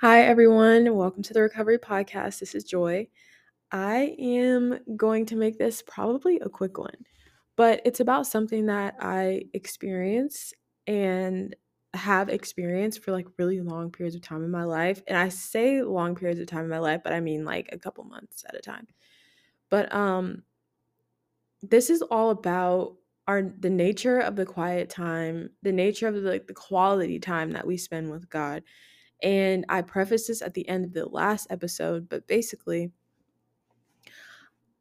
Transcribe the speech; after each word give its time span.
Hi, 0.00 0.22
everyone. 0.22 0.94
Welcome 0.96 1.22
to 1.24 1.34
the 1.34 1.42
Recovery 1.42 1.78
Podcast. 1.78 2.38
This 2.38 2.54
is 2.54 2.64
Joy. 2.64 3.06
I 3.70 4.16
am 4.18 4.78
going 4.96 5.26
to 5.26 5.36
make 5.36 5.58
this 5.58 5.82
probably 5.86 6.40
a 6.40 6.48
quick 6.48 6.78
one, 6.78 7.04
but 7.54 7.82
it's 7.84 8.00
about 8.00 8.26
something 8.26 8.64
that 8.64 8.94
I 8.98 9.42
experience 9.52 10.54
and 10.86 11.54
have 11.92 12.30
experienced 12.30 13.04
for 13.04 13.12
like 13.12 13.26
really 13.36 13.60
long 13.60 13.90
periods 13.90 14.16
of 14.16 14.22
time 14.22 14.42
in 14.42 14.50
my 14.50 14.64
life. 14.64 15.02
And 15.06 15.18
I 15.18 15.28
say 15.28 15.82
long 15.82 16.14
periods 16.14 16.40
of 16.40 16.46
time 16.46 16.64
in 16.64 16.70
my 16.70 16.78
life, 16.78 17.02
but 17.04 17.12
I 17.12 17.20
mean 17.20 17.44
like 17.44 17.68
a 17.70 17.78
couple 17.78 18.04
months 18.04 18.42
at 18.48 18.54
a 18.54 18.60
time. 18.60 18.86
But 19.68 19.94
um 19.94 20.44
this 21.60 21.90
is 21.90 22.00
all 22.00 22.30
about 22.30 22.96
our 23.26 23.42
the 23.42 23.68
nature 23.68 24.18
of 24.18 24.34
the 24.34 24.46
quiet 24.46 24.88
time, 24.88 25.50
the 25.62 25.72
nature 25.72 26.08
of 26.08 26.14
the, 26.14 26.22
like 26.22 26.46
the 26.46 26.54
quality 26.54 27.18
time 27.18 27.50
that 27.50 27.66
we 27.66 27.76
spend 27.76 28.10
with 28.10 28.30
God 28.30 28.62
and 29.22 29.64
I 29.68 29.82
prefaced 29.82 30.28
this 30.28 30.42
at 30.42 30.54
the 30.54 30.68
end 30.68 30.84
of 30.84 30.92
the 30.92 31.06
last 31.06 31.46
episode, 31.50 32.08
but 32.08 32.26
basically, 32.26 32.92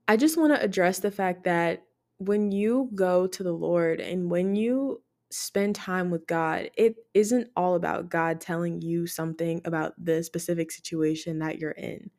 I 0.08 0.18
just 0.18 0.38
want 0.38 0.54
to 0.54 0.64
address 0.64 1.00
the 1.00 1.12
fact 1.12 1.44
that 1.44 1.86
when 2.18 2.52
you 2.52 2.90
go 2.96 3.28
to 3.28 3.44
the 3.44 3.54
Lord 3.54 4.02
and 4.02 4.30
when 4.30 4.56
you 4.56 5.04
spend 5.32 5.76
time 5.76 6.10
with 6.10 6.26
God, 6.26 6.72
it 6.76 6.96
isn't 7.14 7.50
all 7.56 7.76
about 7.76 8.10
God 8.10 8.42
telling 8.42 8.82
you 8.82 9.06
something 9.08 9.62
about 9.66 9.94
the 10.04 10.24
specific 10.24 10.72
situation 10.72 11.40
that 11.40 11.60
you're 11.60 11.72
in. 11.72 12.10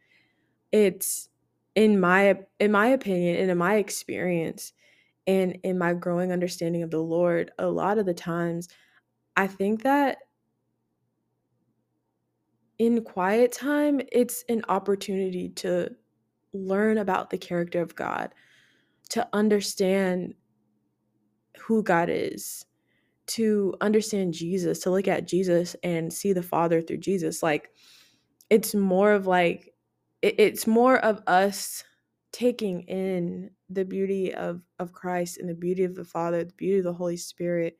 It's 0.72 1.28
in 1.74 2.00
my 2.00 2.40
in 2.58 2.72
my 2.72 2.88
opinion 2.88 3.36
and 3.36 3.50
in 3.50 3.58
my 3.58 3.76
experience 3.76 4.72
and 5.26 5.58
in 5.62 5.78
my 5.78 5.94
growing 5.94 6.32
understanding 6.32 6.82
of 6.82 6.90
the 6.90 7.02
Lord, 7.02 7.52
a 7.58 7.68
lot 7.68 7.98
of 7.98 8.06
the 8.06 8.14
times 8.14 8.68
I 9.36 9.46
think 9.46 9.82
that 9.82 10.18
in 12.80 13.02
quiet 13.02 13.52
time, 13.52 14.00
it's 14.10 14.42
an 14.48 14.62
opportunity 14.70 15.50
to 15.50 15.90
learn 16.54 16.96
about 16.96 17.28
the 17.28 17.36
character 17.36 17.82
of 17.82 17.94
God, 17.94 18.34
to 19.10 19.28
understand 19.34 20.32
who 21.58 21.82
God 21.82 22.08
is, 22.10 22.64
to 23.26 23.74
understand 23.82 24.32
Jesus, 24.32 24.78
to 24.78 24.90
look 24.90 25.08
at 25.08 25.28
Jesus 25.28 25.76
and 25.82 26.10
see 26.10 26.32
the 26.32 26.42
Father 26.42 26.80
through 26.80 26.96
Jesus. 26.96 27.42
Like, 27.42 27.68
it's 28.48 28.74
more 28.74 29.12
of 29.12 29.26
like, 29.26 29.74
it's 30.22 30.66
more 30.66 30.96
of 31.00 31.20
us 31.26 31.84
taking 32.32 32.80
in 32.84 33.50
the 33.68 33.84
beauty 33.84 34.32
of, 34.32 34.62
of 34.78 34.94
Christ 34.94 35.36
and 35.36 35.50
the 35.50 35.54
beauty 35.54 35.84
of 35.84 35.94
the 35.94 36.04
Father, 36.06 36.44
the 36.44 36.54
beauty 36.54 36.78
of 36.78 36.84
the 36.84 36.94
Holy 36.94 37.18
Spirit, 37.18 37.76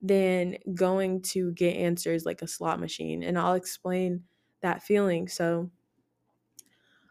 than 0.00 0.56
going 0.72 1.20
to 1.22 1.50
get 1.50 1.74
answers 1.74 2.24
like 2.24 2.42
a 2.42 2.46
slot 2.46 2.78
machine. 2.78 3.24
And 3.24 3.36
I'll 3.36 3.54
explain 3.54 4.22
that 4.62 4.82
feeling. 4.82 5.28
So, 5.28 5.70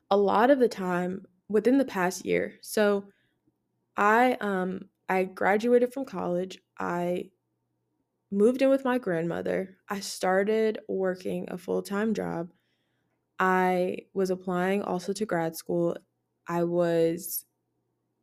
a 0.09 0.17
lot 0.17 0.51
of 0.51 0.59
the 0.59 0.69
time 0.69 1.25
within 1.49 1.77
the 1.77 1.85
past 1.85 2.25
year, 2.25 2.57
so 2.61 3.07
I 3.97 4.37
um 4.41 4.89
I 5.09 5.25
graduated 5.25 5.93
from 5.93 6.05
college. 6.05 6.59
I 6.79 7.31
moved 8.31 8.61
in 8.61 8.69
with 8.69 8.85
my 8.85 8.97
grandmother. 8.97 9.77
I 9.89 9.99
started 9.99 10.79
working 10.87 11.45
a 11.49 11.57
full-time 11.57 12.13
job. 12.13 12.51
I 13.39 13.99
was 14.13 14.31
applying 14.31 14.83
also 14.83 15.13
to 15.13 15.25
grad 15.27 15.55
school. 15.57 15.97
I 16.47 16.63
was 16.65 17.45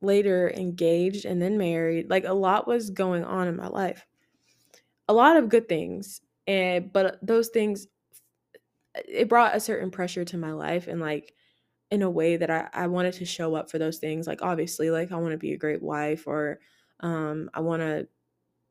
later 0.02 0.50
engaged 0.50 1.24
and 1.26 1.42
then 1.42 1.58
married. 1.58 2.10
Like 2.10 2.24
a 2.24 2.34
lot 2.34 2.68
was 2.68 2.90
going 2.90 3.24
on 3.24 3.48
in 3.48 3.56
my 3.56 3.68
life. 3.68 4.06
A 5.08 5.12
lot 5.14 5.36
of 5.36 5.48
good 5.48 5.68
things. 5.68 6.20
And 6.46 6.92
but 6.92 7.18
those 7.24 7.48
things 7.48 7.86
it 8.94 9.28
brought 9.28 9.56
a 9.56 9.60
certain 9.60 9.90
pressure 9.90 10.24
to 10.24 10.38
my 10.38 10.52
life 10.52 10.86
and 10.86 11.00
like 11.00 11.34
in 11.90 12.02
a 12.02 12.10
way 12.10 12.36
that 12.36 12.50
I, 12.50 12.68
I 12.72 12.86
wanted 12.88 13.14
to 13.14 13.24
show 13.26 13.54
up 13.54 13.70
for 13.70 13.78
those 13.78 13.98
things. 13.98 14.26
Like 14.26 14.42
obviously, 14.42 14.90
like 14.90 15.12
I 15.12 15.16
want 15.16 15.32
to 15.32 15.38
be 15.38 15.52
a 15.52 15.58
great 15.58 15.82
wife 15.82 16.26
or 16.26 16.60
um, 17.00 17.50
I 17.54 17.60
want 17.60 17.82
to 17.82 18.08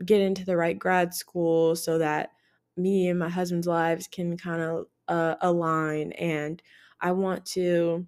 get 0.06 0.22
into 0.22 0.46
the 0.46 0.58
right 0.58 0.78
grad 0.80 1.14
school 1.14 1.76
so 1.76 1.98
that 2.00 2.32
me 2.78 3.08
and 3.10 3.20
my 3.20 3.30
husband's 3.30 3.68
lives 3.68 4.08
can 4.08 4.38
kind 4.38 4.62
of 4.62 4.88
uh, 5.08 5.36
align 5.42 6.12
and 6.14 6.62
I 7.02 7.12
want 7.12 7.46
to 7.48 8.08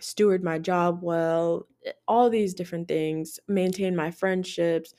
steward 0.00 0.44
my 0.44 0.58
job 0.58 1.00
well, 1.02 1.68
eh, 1.84 1.92
all 2.08 2.30
these 2.30 2.54
different 2.54 2.88
things, 2.88 3.40
maintain 3.48 3.96
my 3.96 4.10
friendships, 4.10 4.94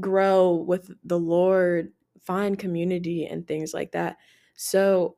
grow 0.00 0.54
with 0.54 0.90
the 1.04 1.18
Lord, 1.18 1.92
find 2.20 2.58
community 2.58 3.26
and 3.26 3.46
things 3.46 3.74
like 3.74 3.92
that. 3.92 4.18
So 4.54 5.16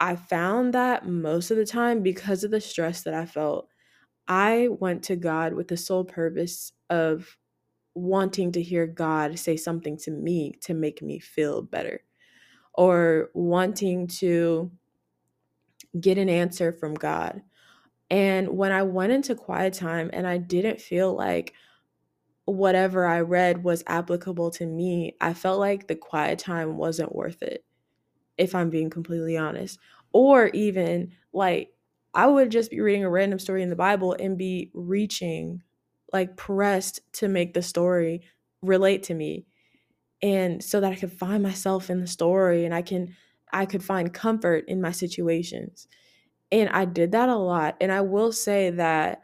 I 0.00 0.16
found 0.16 0.74
that 0.74 1.06
most 1.06 1.50
of 1.50 1.56
the 1.56 1.66
time 1.66 2.02
because 2.02 2.44
of 2.44 2.50
the 2.50 2.60
stress 2.60 3.02
that 3.02 3.14
I 3.14 3.26
felt, 3.26 3.68
I 4.28 4.68
went 4.68 5.04
to 5.04 5.16
God 5.16 5.54
with 5.54 5.68
the 5.68 5.76
sole 5.76 6.04
purpose 6.04 6.72
of 6.90 7.36
wanting 7.94 8.52
to 8.52 8.62
hear 8.62 8.86
God 8.86 9.38
say 9.38 9.56
something 9.56 9.96
to 9.98 10.10
me 10.10 10.52
to 10.62 10.74
make 10.74 11.02
me 11.02 11.18
feel 11.18 11.62
better 11.62 12.02
or 12.74 13.30
wanting 13.34 14.06
to 14.06 14.70
get 16.00 16.18
an 16.18 16.28
answer 16.28 16.72
from 16.72 16.94
God. 16.94 17.42
And 18.10 18.50
when 18.50 18.72
I 18.72 18.82
went 18.84 19.12
into 19.12 19.34
quiet 19.34 19.74
time 19.74 20.10
and 20.12 20.26
I 20.26 20.38
didn't 20.38 20.80
feel 20.80 21.14
like 21.14 21.54
whatever 22.44 23.06
I 23.06 23.20
read 23.20 23.64
was 23.64 23.84
applicable 23.86 24.50
to 24.52 24.66
me, 24.66 25.16
I 25.20 25.34
felt 25.34 25.60
like 25.60 25.86
the 25.86 25.96
quiet 25.96 26.38
time 26.38 26.76
wasn't 26.76 27.14
worth 27.14 27.42
it, 27.42 27.64
if 28.38 28.54
I'm 28.54 28.70
being 28.70 28.90
completely 28.90 29.36
honest. 29.36 29.78
Or 30.12 30.48
even 30.48 31.12
like 31.32 31.74
I 32.14 32.26
would 32.26 32.50
just 32.50 32.70
be 32.70 32.80
reading 32.80 33.04
a 33.04 33.10
random 33.10 33.38
story 33.38 33.62
in 33.62 33.70
the 33.70 33.76
Bible 33.76 34.16
and 34.18 34.38
be 34.38 34.70
reaching, 34.74 35.62
like 36.12 36.36
pressed 36.36 37.00
to 37.14 37.28
make 37.28 37.54
the 37.54 37.62
story 37.62 38.22
relate 38.62 39.04
to 39.04 39.14
me. 39.14 39.46
And 40.22 40.62
so 40.64 40.80
that 40.80 40.92
I 40.92 40.96
could 40.96 41.12
find 41.12 41.42
myself 41.42 41.90
in 41.90 42.00
the 42.00 42.06
story 42.06 42.64
and 42.64 42.74
I 42.74 42.82
can 42.82 43.14
I 43.52 43.66
could 43.66 43.82
find 43.84 44.12
comfort 44.12 44.64
in 44.68 44.80
my 44.80 44.92
situations. 44.92 45.88
And 46.52 46.68
I 46.70 46.84
did 46.84 47.12
that 47.12 47.28
a 47.28 47.36
lot. 47.36 47.76
And 47.80 47.92
I 47.92 48.02
will 48.02 48.32
say 48.32 48.70
that 48.70 49.22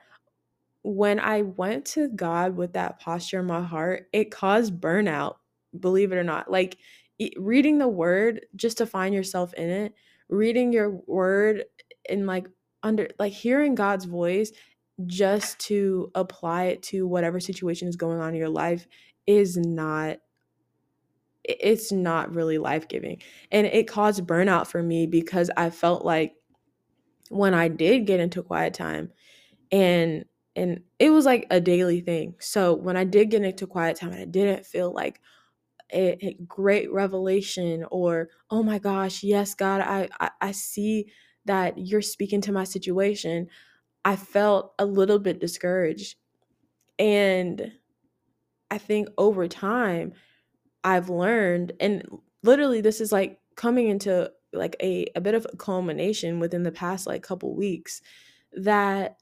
when 0.82 1.18
I 1.18 1.42
went 1.42 1.86
to 1.86 2.08
God 2.08 2.56
with 2.56 2.74
that 2.74 3.00
posture 3.00 3.40
in 3.40 3.46
my 3.46 3.62
heart, 3.62 4.08
it 4.12 4.30
caused 4.30 4.80
burnout, 4.80 5.36
believe 5.78 6.12
it 6.12 6.16
or 6.16 6.24
not. 6.24 6.50
Like 6.50 6.78
reading 7.36 7.78
the 7.78 7.88
word 7.88 8.46
just 8.56 8.78
to 8.78 8.86
find 8.86 9.14
yourself 9.14 9.54
in 9.54 9.68
it, 9.68 9.94
reading 10.28 10.72
your 10.72 11.00
word 11.06 11.64
and 12.08 12.26
like 12.26 12.48
under 12.82 13.08
like 13.18 13.32
hearing 13.32 13.74
God's 13.74 14.04
voice 14.04 14.52
just 15.06 15.58
to 15.58 16.10
apply 16.14 16.64
it 16.64 16.82
to 16.82 17.06
whatever 17.06 17.40
situation 17.40 17.88
is 17.88 17.96
going 17.96 18.20
on 18.20 18.30
in 18.30 18.34
your 18.34 18.48
life 18.48 18.86
is 19.26 19.56
not 19.56 20.18
it's 21.46 21.92
not 21.92 22.34
really 22.34 22.56
life-giving. 22.56 23.20
And 23.52 23.66
it 23.66 23.86
caused 23.86 24.26
burnout 24.26 24.66
for 24.66 24.82
me 24.82 25.06
because 25.06 25.50
I 25.56 25.68
felt 25.68 26.02
like 26.02 26.34
when 27.28 27.52
I 27.52 27.68
did 27.68 28.06
get 28.06 28.20
into 28.20 28.42
quiet 28.42 28.74
time 28.74 29.10
and 29.70 30.24
and 30.56 30.80
it 30.98 31.10
was 31.10 31.24
like 31.24 31.46
a 31.50 31.60
daily 31.60 32.00
thing. 32.00 32.36
So 32.38 32.74
when 32.74 32.96
I 32.96 33.04
did 33.04 33.30
get 33.30 33.42
into 33.42 33.66
quiet 33.66 33.96
time 33.96 34.12
and 34.12 34.22
I 34.22 34.24
didn't 34.24 34.64
feel 34.64 34.92
like 34.92 35.20
a, 35.94 36.18
a 36.26 36.38
great 36.46 36.92
revelation 36.92 37.84
or 37.90 38.28
oh 38.50 38.62
my 38.62 38.78
gosh, 38.78 39.22
yes, 39.22 39.54
God, 39.54 39.80
I, 39.80 40.08
I 40.20 40.30
I 40.40 40.52
see 40.52 41.06
that 41.46 41.78
you're 41.78 42.02
speaking 42.02 42.40
to 42.42 42.52
my 42.52 42.64
situation. 42.64 43.48
I 44.04 44.16
felt 44.16 44.74
a 44.78 44.84
little 44.84 45.18
bit 45.18 45.40
discouraged. 45.40 46.16
And 46.98 47.72
I 48.70 48.78
think 48.78 49.08
over 49.18 49.48
time 49.48 50.12
I've 50.82 51.08
learned 51.08 51.72
and 51.80 52.06
literally 52.42 52.80
this 52.80 53.00
is 53.00 53.12
like 53.12 53.38
coming 53.56 53.88
into 53.88 54.30
like 54.52 54.76
a, 54.80 55.06
a 55.16 55.20
bit 55.20 55.34
of 55.34 55.46
a 55.52 55.56
culmination 55.56 56.40
within 56.40 56.62
the 56.62 56.72
past 56.72 57.06
like 57.06 57.22
couple 57.22 57.54
weeks 57.54 58.00
that 58.52 59.16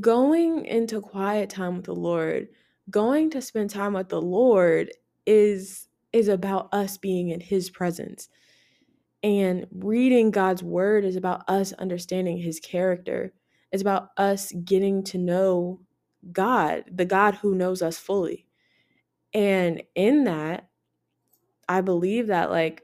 going 0.00 0.66
into 0.66 1.00
quiet 1.00 1.50
time 1.50 1.76
with 1.76 1.84
the 1.86 1.94
Lord, 1.94 2.48
going 2.90 3.30
to 3.30 3.42
spend 3.42 3.70
time 3.70 3.94
with 3.94 4.08
the 4.08 4.20
Lord 4.20 4.90
is 5.26 5.87
is 6.12 6.28
about 6.28 6.68
us 6.72 6.98
being 6.98 7.30
in 7.30 7.40
his 7.40 7.70
presence. 7.70 8.28
And 9.22 9.66
reading 9.72 10.30
God's 10.30 10.62
word 10.62 11.04
is 11.04 11.16
about 11.16 11.48
us 11.48 11.72
understanding 11.74 12.38
his 12.38 12.60
character. 12.60 13.32
It's 13.72 13.82
about 13.82 14.10
us 14.16 14.52
getting 14.64 15.04
to 15.04 15.18
know 15.18 15.80
God, 16.32 16.84
the 16.92 17.04
God 17.04 17.34
who 17.36 17.54
knows 17.54 17.82
us 17.82 17.98
fully. 17.98 18.46
And 19.34 19.82
in 19.94 20.24
that, 20.24 20.68
I 21.68 21.80
believe 21.82 22.28
that 22.28 22.50
like 22.50 22.82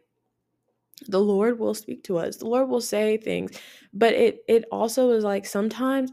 the 1.08 1.20
Lord 1.20 1.58
will 1.58 1.74
speak 1.74 2.04
to 2.04 2.18
us. 2.18 2.36
The 2.36 2.46
Lord 2.46 2.68
will 2.68 2.80
say 2.80 3.16
things. 3.16 3.52
But 3.92 4.14
it 4.14 4.44
it 4.48 4.64
also 4.70 5.10
is 5.10 5.24
like 5.24 5.46
sometimes 5.46 6.12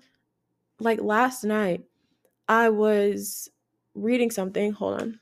like 0.79 1.01
last 1.01 1.43
night 1.43 1.83
I 2.47 2.69
was 2.69 3.49
reading 3.95 4.31
something. 4.31 4.71
Hold 4.73 5.01
on. 5.01 5.19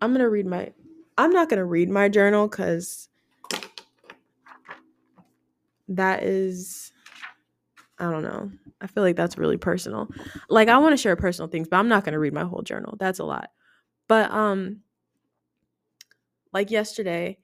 I'm 0.00 0.10
going 0.10 0.20
to 0.20 0.28
read 0.28 0.46
my 0.46 0.72
I'm 1.18 1.30
not 1.30 1.48
going 1.48 1.58
to 1.58 1.64
read 1.64 1.90
my 1.90 2.08
journal 2.08 2.48
cuz 2.48 3.08
that 5.88 6.22
is 6.22 6.92
I 7.98 8.10
don't 8.10 8.24
know. 8.24 8.50
I 8.80 8.88
feel 8.88 9.04
like 9.04 9.14
that's 9.14 9.38
really 9.38 9.58
personal. 9.58 10.08
Like 10.48 10.68
I 10.68 10.78
want 10.78 10.92
to 10.92 10.96
share 10.96 11.14
personal 11.14 11.48
things, 11.48 11.68
but 11.68 11.76
I'm 11.76 11.88
not 11.88 12.04
going 12.04 12.14
to 12.14 12.18
read 12.18 12.32
my 12.32 12.44
whole 12.44 12.62
journal. 12.62 12.96
That's 12.98 13.20
a 13.20 13.24
lot. 13.24 13.50
But 14.08 14.30
um 14.32 14.80
like 16.52 16.70
yesterday, 16.70 17.38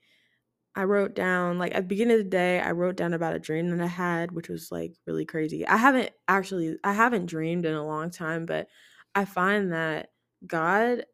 I 0.74 0.84
wrote 0.84 1.14
down 1.14 1.58
like 1.58 1.74
at 1.74 1.82
the 1.82 1.88
beginning 1.88 2.18
of 2.18 2.24
the 2.24 2.30
day, 2.30 2.60
I 2.60 2.72
wrote 2.72 2.96
down 2.96 3.14
about 3.14 3.34
a 3.34 3.40
dream 3.40 3.68
that 3.70 3.80
I 3.80 3.86
had, 3.88 4.32
which 4.32 4.48
was 4.48 4.70
like 4.70 4.94
really 5.06 5.24
crazy. 5.24 5.66
I 5.66 5.76
haven't 5.76 6.10
actually 6.28 6.76
I 6.84 6.92
haven't 6.92 7.26
dreamed 7.26 7.66
in 7.66 7.74
a 7.74 7.86
long 7.86 8.10
time, 8.10 8.46
but 8.46 8.68
I 9.14 9.24
find 9.24 9.72
that 9.72 10.10
God 10.46 11.04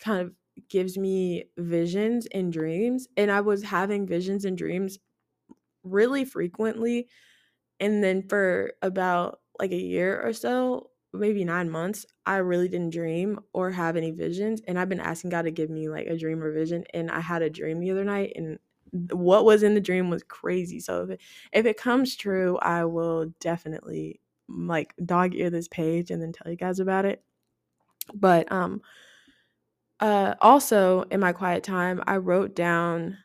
kind 0.00 0.20
of 0.20 0.32
gives 0.68 0.98
me 0.98 1.44
visions 1.56 2.26
and 2.26 2.52
dreams, 2.52 3.08
and 3.16 3.30
I 3.30 3.40
was 3.40 3.62
having 3.62 4.06
visions 4.06 4.44
and 4.44 4.56
dreams 4.58 4.98
really 5.82 6.24
frequently. 6.24 7.08
And 7.80 8.02
then 8.02 8.22
for 8.28 8.72
about 8.82 9.40
like 9.60 9.72
a 9.72 9.76
year 9.76 10.20
or 10.20 10.32
so, 10.32 10.90
maybe 11.12 11.44
nine 11.44 11.70
months, 11.70 12.06
I 12.26 12.36
really 12.38 12.68
didn't 12.68 12.90
dream 12.90 13.40
or 13.52 13.70
have 13.70 13.96
any 13.96 14.10
visions. 14.10 14.60
And 14.66 14.78
I've 14.78 14.88
been 14.88 15.00
asking 15.00 15.30
God 15.30 15.42
to 15.42 15.50
give 15.50 15.70
me 15.70 15.88
like 15.88 16.06
a 16.06 16.16
dream 16.16 16.42
or 16.42 16.52
vision. 16.52 16.84
And 16.94 17.10
I 17.10 17.20
had 17.20 17.42
a 17.42 17.50
dream 17.50 17.80
the 17.80 17.90
other 17.90 18.04
night, 18.04 18.32
and 18.36 18.58
what 19.12 19.44
was 19.44 19.62
in 19.62 19.74
the 19.74 19.80
dream 19.80 20.10
was 20.10 20.22
crazy. 20.24 20.80
So 20.80 21.04
if 21.04 21.10
it, 21.10 21.20
if 21.52 21.66
it 21.66 21.76
comes 21.76 22.16
true, 22.16 22.58
I 22.58 22.84
will 22.84 23.26
definitely 23.40 24.20
like 24.48 24.94
dog 25.04 25.34
ear 25.34 25.50
this 25.50 25.68
page 25.68 26.10
and 26.10 26.22
then 26.22 26.32
tell 26.32 26.50
you 26.50 26.56
guys 26.56 26.80
about 26.80 27.04
it. 27.04 27.22
But 28.14 28.50
um 28.50 28.80
uh 30.00 30.34
also 30.40 31.02
in 31.10 31.20
my 31.20 31.32
quiet 31.32 31.62
time, 31.64 32.02
I 32.06 32.16
wrote 32.18 32.54
down 32.54 33.18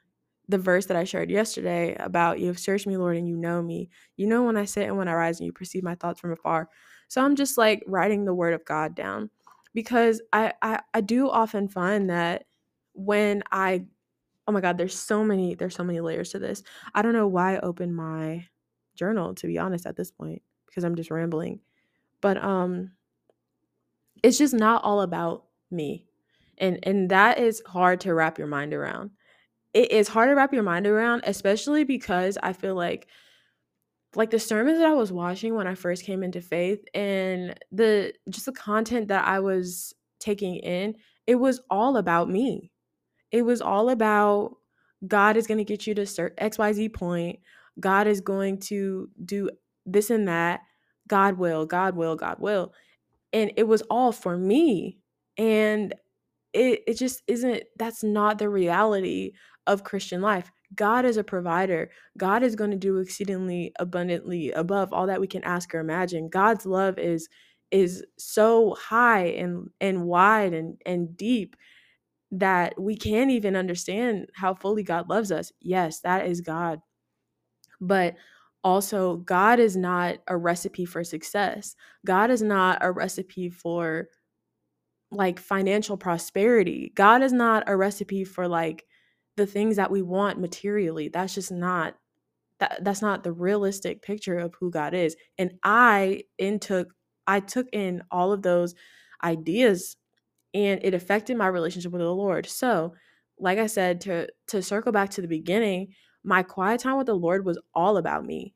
the 0.50 0.58
verse 0.58 0.88
that 0.88 0.98
I 0.98 1.04
shared 1.06 1.32
yesterday 1.32 1.96
about 2.00 2.40
you 2.40 2.48
have 2.48 2.60
searched 2.60 2.88
me, 2.88 2.98
Lord, 2.98 3.18
and 3.18 3.28
you 3.28 3.38
know 3.38 3.62
me. 3.62 3.90
You 4.18 4.28
know 4.28 4.44
when 4.44 4.58
I 4.58 4.66
sit 4.66 4.88
and 4.88 4.98
when 4.98 5.08
I 5.08 5.14
rise, 5.14 5.40
and 5.40 5.46
you 5.46 5.54
perceive 5.54 5.84
my 5.84 5.96
thoughts 5.96 6.20
from 6.20 6.32
afar. 6.32 6.70
So 7.08 7.24
I'm 7.24 7.36
just 7.36 7.58
like 7.58 7.84
writing 7.88 8.26
the 8.26 8.34
word 8.34 8.54
of 8.54 8.66
God 8.66 8.96
down 8.96 9.30
because 9.74 10.22
I, 10.34 10.54
I, 10.62 10.82
I 10.94 11.02
do 11.02 11.30
often 11.30 11.68
find 11.70 12.10
that 12.10 12.46
when 12.94 13.44
I 13.52 13.86
oh 14.48 14.52
my 14.52 14.62
god, 14.62 14.78
there's 14.78 14.98
so 14.98 15.24
many 15.24 15.56
there's 15.56 15.76
so 15.76 15.84
many 15.84 16.02
layers 16.02 16.32
to 16.32 16.40
this. 16.40 16.64
I 16.94 17.02
don't 17.02 17.14
know 17.14 17.28
why 17.28 17.56
I 17.56 17.60
opened 17.60 17.96
my 17.96 18.48
journal 18.96 19.34
to 19.36 19.48
be 19.48 19.58
honest 19.58 19.86
at 19.86 19.96
this 19.96 20.12
point 20.12 20.42
because 20.68 20.84
I'm 20.84 20.96
just 20.96 21.12
rambling. 21.12 21.62
But 22.22 22.44
um 22.44 22.92
it's 24.22 24.38
just 24.38 24.54
not 24.54 24.84
all 24.84 25.02
about 25.02 25.46
me. 25.72 26.08
And 26.58 26.80
and 26.84 27.10
that 27.12 27.40
is 27.40 27.62
hard 27.66 28.02
to 28.02 28.14
wrap 28.14 28.38
your 28.38 28.48
mind 28.48 28.74
around 28.74 29.12
it 29.74 29.92
is 29.92 30.08
hard 30.08 30.30
to 30.30 30.36
wrap 30.36 30.54
your 30.54 30.64
mind 30.64 30.88
around, 30.88 31.24
especially 31.26 31.84
because 31.84 32.38
I 32.42 32.54
feel 32.54 32.76
like 32.76 33.08
like 34.16 34.30
the 34.30 34.40
sermons 34.40 34.78
that 34.78 34.88
I 34.88 34.94
was 34.94 35.12
watching 35.12 35.56
when 35.56 35.66
I 35.66 35.74
first 35.74 36.06
came 36.06 36.22
into 36.22 36.40
faith 36.40 36.86
and 36.94 37.56
the 37.72 38.14
just 38.30 38.46
the 38.46 38.52
content 38.52 39.08
that 39.08 39.26
I 39.28 39.40
was 39.40 39.94
taking 40.20 40.58
in, 40.58 40.96
it 41.26 41.36
was 41.36 41.60
all 41.70 41.98
about 41.98 42.30
me. 42.30 42.72
It 43.32 43.42
was 43.42 43.62
all 43.62 43.90
about 43.90 44.58
God 45.08 45.36
is 45.36 45.48
going 45.48 45.58
to 45.58 45.64
get 45.64 45.88
you 45.88 45.96
to 45.96 46.06
start 46.06 46.38
XYZ 46.38 46.94
point. 46.94 47.40
God 47.80 48.06
is 48.06 48.22
going 48.22 48.60
to 48.60 49.10
do 49.26 49.50
this 49.86 50.12
and 50.12 50.28
that. 50.28 50.62
God 51.08 51.38
will, 51.38 51.66
God 51.66 51.96
will, 51.96 52.16
God 52.16 52.38
will. 52.40 52.74
And 53.34 53.52
it 53.58 53.68
was 53.68 53.82
all 53.90 54.12
for 54.12 54.38
me. 54.38 55.00
And 55.38 55.96
it, 56.54 56.82
it 56.88 56.94
just 56.96 57.24
isn't, 57.28 57.64
that's 57.78 58.04
not 58.04 58.38
the 58.38 58.50
reality 58.50 59.34
of 59.68 59.84
Christian 59.84 60.22
life. 60.22 60.52
God 60.76 61.06
is 61.06 61.18
a 61.18 61.24
provider. 61.24 61.92
God 62.18 62.44
is 62.44 62.56
going 62.56 62.72
to 62.72 62.78
do 62.78 62.98
exceedingly 62.98 63.72
abundantly 63.80 64.52
above 64.52 64.92
all 64.92 65.08
that 65.08 65.22
we 65.22 65.28
can 65.28 65.44
ask 65.44 65.74
or 65.74 65.80
imagine. 65.80 66.30
God's 66.30 66.66
love 66.66 66.98
is 66.98 67.30
is 67.72 68.04
so 68.18 68.76
high 68.76 69.26
and 69.26 69.70
and 69.82 70.06
wide 70.06 70.54
and 70.54 70.80
and 70.86 71.18
deep 71.18 71.56
that 72.32 72.80
we 72.80 72.96
can't 72.96 73.32
even 73.32 73.56
understand 73.56 74.28
how 74.36 74.54
fully 74.54 74.84
God 74.84 75.10
loves 75.10 75.32
us. 75.32 75.52
Yes, 75.62 76.00
that 76.02 76.26
is 76.26 76.42
God. 76.42 76.80
But 77.80 78.16
also 78.64 79.18
God 79.18 79.60
is 79.60 79.76
not 79.76 80.18
a 80.28 80.38
recipe 80.38 80.86
for 80.86 81.04
success. 81.04 81.76
God 82.06 82.32
is 82.32 82.42
not 82.42 82.80
a 82.82 82.92
recipe 82.92 83.50
for 83.50 84.08
like 85.16 85.40
financial 85.40 85.98
prosperity. 85.98 86.92
God 86.96 87.22
is 87.22 87.34
not 87.34 87.64
a 87.68 87.76
recipe 87.76 88.24
for 88.24 88.48
like 88.48 88.86
the 89.36 89.46
things 89.46 89.76
that 89.78 89.92
we 89.92 90.02
want 90.02 90.40
materially. 90.40 91.10
That's 91.10 91.36
just 91.36 91.52
not 91.52 91.96
that 92.60 92.84
that's 92.84 93.02
not 93.02 93.24
the 93.24 93.32
realistic 93.32 94.02
picture 94.02 94.38
of 94.38 94.54
who 94.60 94.72
God 94.72 94.94
is. 94.94 95.16
And 95.38 95.52
I 95.64 96.24
in 96.38 96.60
took 96.60 96.94
I 97.28 97.40
took 97.40 97.68
in 97.72 98.04
all 98.12 98.32
of 98.32 98.42
those 98.42 98.76
ideas 99.24 99.98
and 100.54 100.80
it 100.84 100.94
affected 100.94 101.38
my 101.38 101.48
relationship 101.48 101.92
with 101.92 102.02
the 102.02 102.10
Lord. 102.14 102.46
So, 102.46 102.94
like 103.40 103.58
I 103.60 103.68
said 103.68 104.02
to 104.02 104.28
to 104.48 104.62
circle 104.62 104.92
back 104.92 105.10
to 105.12 105.22
the 105.22 105.28
beginning, 105.28 105.94
my 106.24 106.44
quiet 106.44 106.82
time 106.82 106.98
with 106.98 107.08
the 107.08 107.16
Lord 107.16 107.46
was 107.46 107.60
all 107.74 107.98
about 107.98 108.26
me. 108.26 108.54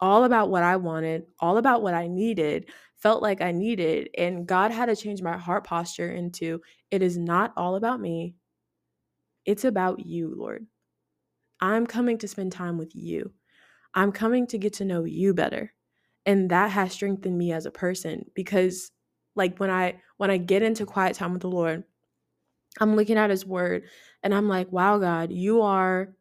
All 0.00 0.24
about 0.24 0.50
what 0.50 0.62
I 0.62 0.76
wanted, 0.76 1.24
all 1.40 1.56
about 1.56 1.82
what 1.82 1.94
I 1.94 2.08
needed, 2.08 2.70
felt 2.96 3.22
like 3.22 3.40
I 3.40 3.52
needed, 3.52 4.10
and 4.18 4.46
God 4.46 4.70
had 4.70 4.86
to 4.86 4.96
change 4.96 5.22
my 5.22 5.38
heart 5.38 5.64
posture 5.64 6.10
into 6.10 6.60
it 6.90 7.02
is 7.02 7.16
not 7.16 7.52
all 7.56 7.76
about 7.76 8.00
me. 8.00 8.34
It's 9.46 9.64
about 9.64 10.04
you, 10.04 10.34
Lord. 10.36 10.66
I'm 11.60 11.86
coming 11.86 12.18
to 12.18 12.28
spend 12.28 12.52
time 12.52 12.78
with 12.78 12.94
you. 12.94 13.32
I'm 13.94 14.12
coming 14.12 14.46
to 14.48 14.58
get 14.58 14.74
to 14.74 14.84
know 14.84 15.04
you 15.04 15.34
better. 15.34 15.72
And 16.26 16.50
that 16.50 16.70
has 16.70 16.92
strengthened 16.92 17.36
me 17.36 17.52
as 17.52 17.66
a 17.66 17.70
person 17.70 18.26
because 18.34 18.90
like 19.36 19.58
when 19.58 19.70
I 19.70 20.00
when 20.16 20.30
I 20.30 20.38
get 20.38 20.62
into 20.62 20.86
quiet 20.86 21.16
time 21.16 21.32
with 21.32 21.42
the 21.42 21.48
Lord, 21.48 21.84
I'm 22.80 22.96
looking 22.96 23.18
at 23.18 23.30
his 23.30 23.46
word 23.46 23.84
and 24.22 24.34
I'm 24.34 24.48
like, 24.48 24.72
"Wow, 24.72 24.98
God, 24.98 25.32
you 25.32 25.62
are 25.62 26.14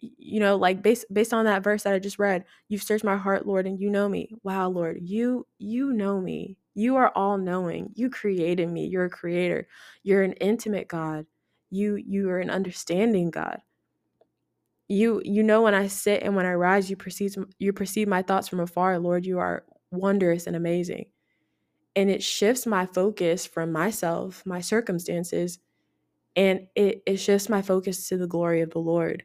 you 0.00 0.40
know, 0.40 0.56
like 0.56 0.82
based 0.82 1.06
based 1.12 1.32
on 1.34 1.44
that 1.46 1.62
verse 1.62 1.82
that 1.84 1.94
I 1.94 1.98
just 1.98 2.18
read, 2.18 2.44
you've 2.68 2.82
searched 2.82 3.04
my 3.04 3.16
heart, 3.16 3.46
Lord, 3.46 3.66
and 3.66 3.78
you 3.80 3.90
know 3.90 4.08
me. 4.08 4.30
Wow, 4.42 4.68
Lord, 4.70 4.98
you 5.02 5.46
you 5.58 5.92
know 5.92 6.20
me. 6.20 6.56
You 6.74 6.96
are 6.96 7.12
all 7.14 7.36
knowing. 7.38 7.90
You 7.94 8.10
created 8.10 8.68
me. 8.70 8.86
You're 8.86 9.06
a 9.06 9.10
creator. 9.10 9.68
You're 10.02 10.22
an 10.22 10.32
intimate 10.34 10.88
God 10.88 11.26
you 11.70 11.96
you 11.96 12.28
are 12.28 12.38
an 12.40 12.50
understanding 12.50 13.30
god 13.30 13.62
you 14.88 15.22
you 15.24 15.42
know 15.42 15.62
when 15.62 15.74
i 15.74 15.86
sit 15.86 16.22
and 16.22 16.34
when 16.34 16.46
i 16.46 16.52
rise 16.52 16.90
you 16.90 16.96
perceive 16.96 17.36
you 17.58 17.72
perceive 17.72 18.08
my 18.08 18.22
thoughts 18.22 18.48
from 18.48 18.60
afar 18.60 18.98
lord 18.98 19.24
you 19.24 19.38
are 19.38 19.64
wondrous 19.92 20.46
and 20.46 20.56
amazing 20.56 21.06
and 21.96 22.10
it 22.10 22.22
shifts 22.22 22.66
my 22.66 22.86
focus 22.86 23.46
from 23.46 23.72
myself 23.72 24.42
my 24.46 24.60
circumstances 24.60 25.58
and 26.36 26.68
it, 26.76 27.02
it 27.06 27.16
shifts 27.18 27.48
my 27.48 27.62
focus 27.62 28.08
to 28.08 28.16
the 28.16 28.26
glory 28.26 28.60
of 28.62 28.70
the 28.70 28.78
lord 28.78 29.24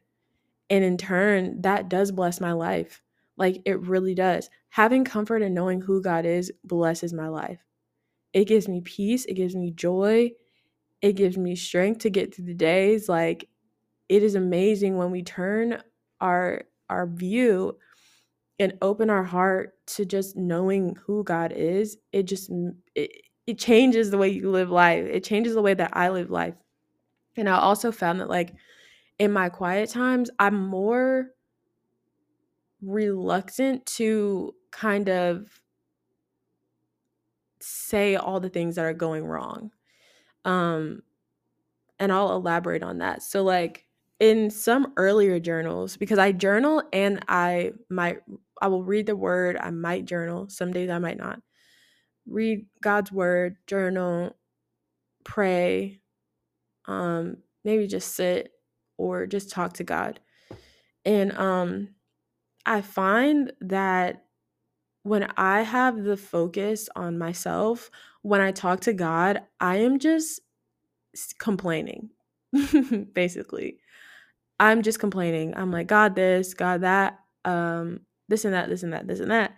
and 0.69 0.83
in 0.83 0.97
turn 0.97 1.61
that 1.61 1.89
does 1.89 2.11
bless 2.11 2.41
my 2.41 2.53
life. 2.53 3.01
Like 3.37 3.61
it 3.65 3.79
really 3.81 4.15
does. 4.15 4.49
Having 4.69 5.05
comfort 5.05 5.41
and 5.41 5.55
knowing 5.55 5.81
who 5.81 6.01
god 6.01 6.25
is 6.25 6.51
blesses 6.63 7.13
my 7.13 7.27
life. 7.29 7.59
It 8.33 8.45
gives 8.45 8.67
me 8.67 8.81
peace 8.81 9.25
it 9.25 9.35
gives 9.35 9.55
me 9.55 9.71
joy 9.71 10.31
it 11.01 11.13
gives 11.13 11.37
me 11.37 11.55
strength 11.55 11.99
to 12.01 12.09
get 12.09 12.35
through 12.35 12.45
the 12.45 12.53
days. 12.53 13.09
Like 13.09 13.47
it 14.09 14.23
is 14.23 14.35
amazing 14.35 14.97
when 14.97 15.11
we 15.11 15.23
turn 15.23 15.81
our 16.21 16.63
our 16.89 17.07
view 17.07 17.77
and 18.59 18.73
open 18.81 19.09
our 19.09 19.23
heart 19.23 19.73
to 19.87 20.05
just 20.05 20.35
knowing 20.35 20.95
who 21.05 21.23
God 21.23 21.51
is. 21.51 21.97
It 22.11 22.23
just 22.23 22.49
it, 22.95 23.11
it 23.47 23.59
changes 23.59 24.11
the 24.11 24.17
way 24.17 24.29
you 24.29 24.49
live 24.51 24.69
life. 24.69 25.05
It 25.05 25.23
changes 25.23 25.53
the 25.55 25.61
way 25.61 25.73
that 25.73 25.91
I 25.93 26.09
live 26.09 26.29
life. 26.29 26.55
And 27.37 27.49
I 27.49 27.57
also 27.59 27.91
found 27.91 28.19
that 28.19 28.29
like 28.29 28.53
in 29.19 29.31
my 29.31 29.49
quiet 29.49 29.89
times 29.89 30.29
I'm 30.39 30.67
more 30.67 31.27
reluctant 32.81 33.85
to 33.85 34.53
kind 34.71 35.09
of 35.09 35.47
say 37.61 38.15
all 38.15 38.39
the 38.39 38.49
things 38.49 38.75
that 38.75 38.85
are 38.85 38.93
going 38.93 39.25
wrong 39.25 39.71
um, 40.45 41.01
and 41.99 42.11
I'll 42.11 42.35
elaborate 42.35 42.83
on 42.83 42.99
that. 42.99 43.23
So 43.23 43.43
like 43.43 43.85
in 44.19 44.49
some 44.49 44.93
earlier 44.97 45.39
journals, 45.39 45.97
because 45.97 46.19
I 46.19 46.31
journal 46.31 46.83
and 46.93 47.23
I 47.27 47.73
might 47.89 48.19
I 48.61 48.67
will 48.67 48.83
read 48.83 49.07
the 49.07 49.15
word, 49.15 49.57
I 49.59 49.71
might 49.71 50.05
journal. 50.05 50.47
Some 50.49 50.71
days 50.71 50.89
I 50.89 50.99
might 50.99 51.17
not. 51.17 51.39
Read 52.27 52.65
God's 52.81 53.11
word, 53.11 53.57
journal, 53.67 54.35
pray, 55.25 55.99
um, 56.85 57.37
maybe 57.63 57.87
just 57.87 58.15
sit 58.15 58.51
or 58.97 59.27
just 59.27 59.51
talk 59.51 59.73
to 59.73 59.83
God. 59.83 60.19
And 61.05 61.37
um 61.37 61.89
I 62.65 62.81
find 62.81 63.53
that 63.61 64.25
when 65.03 65.31
I 65.37 65.61
have 65.63 66.03
the 66.03 66.17
focus 66.17 66.89
on 66.95 67.17
myself, 67.19 67.91
when 68.23 68.41
I 68.41 68.51
talk 68.51 68.81
to 68.81 68.93
God, 68.93 69.41
I 69.59 69.77
am 69.77 69.99
just 69.99 70.41
complaining, 71.39 72.11
basically. 73.13 73.79
I'm 74.59 74.83
just 74.83 74.99
complaining. 74.99 75.55
I'm 75.57 75.71
like, 75.71 75.87
God, 75.87 76.15
this, 76.15 76.53
God, 76.53 76.81
that. 76.81 77.19
um 77.45 78.01
this 78.29 78.45
and 78.45 78.53
that, 78.55 78.69
this 78.69 78.83
and 78.83 78.93
that, 78.93 79.07
this 79.07 79.19
and 79.19 79.31
that. 79.31 79.55